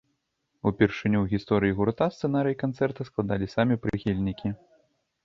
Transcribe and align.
Упершыню 0.69 1.19
ў 1.21 1.25
гісторыі 1.33 1.75
гурта 1.79 2.07
сцэнарый 2.15 2.55
канцэрта 2.63 3.05
складалі 3.11 3.51
самі 3.55 3.79
прыхільнікі. 3.85 4.55